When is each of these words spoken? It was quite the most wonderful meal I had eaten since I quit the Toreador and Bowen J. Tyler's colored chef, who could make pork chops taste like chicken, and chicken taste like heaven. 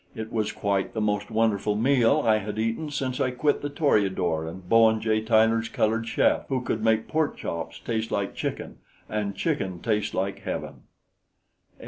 It 0.15 0.33
was 0.33 0.51
quite 0.51 0.95
the 0.95 0.99
most 0.99 1.29
wonderful 1.29 1.75
meal 1.75 2.23
I 2.25 2.37
had 2.39 2.57
eaten 2.57 2.89
since 2.89 3.19
I 3.19 3.29
quit 3.29 3.61
the 3.61 3.69
Toreador 3.69 4.47
and 4.47 4.67
Bowen 4.67 4.99
J. 4.99 5.21
Tyler's 5.21 5.69
colored 5.69 6.07
chef, 6.07 6.47
who 6.47 6.61
could 6.63 6.83
make 6.83 7.07
pork 7.07 7.37
chops 7.37 7.77
taste 7.79 8.09
like 8.09 8.33
chicken, 8.33 8.79
and 9.07 9.35
chicken 9.35 9.79
taste 9.79 10.15
like 10.15 10.39
heaven. 10.39 10.81